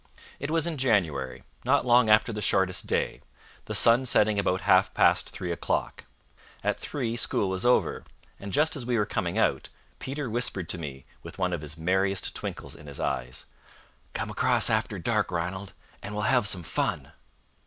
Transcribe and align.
It 0.39 0.49
was 0.49 0.65
in 0.65 0.79
January, 0.79 1.43
not 1.63 1.85
long 1.85 2.09
after 2.09 2.33
the 2.33 2.41
shortest 2.41 2.87
day, 2.87 3.21
the 3.65 3.75
sun 3.75 4.07
setting 4.07 4.39
about 4.39 4.61
half 4.61 4.95
past 4.95 5.29
three 5.29 5.51
o'clock. 5.51 6.05
At 6.63 6.79
three 6.79 7.15
school 7.15 7.49
was 7.49 7.67
over, 7.67 8.03
and 8.39 8.51
just 8.51 8.75
as 8.75 8.83
we 8.83 8.97
were 8.97 9.05
coming 9.05 9.37
out, 9.37 9.69
Peter 9.99 10.27
whispered 10.27 10.69
to 10.69 10.79
me, 10.79 11.05
with 11.21 11.37
one 11.37 11.53
of 11.53 11.61
his 11.61 11.77
merriest 11.77 12.33
twinkles 12.35 12.73
in 12.73 12.87
his 12.87 12.99
eyes: 12.99 13.45
"Come 14.15 14.31
across 14.31 14.71
after 14.71 14.97
dark, 14.97 15.29
Ranald, 15.29 15.71
and 16.01 16.15
we'll 16.15 16.23
have 16.23 16.47
some 16.47 16.63
fun." 16.63 17.11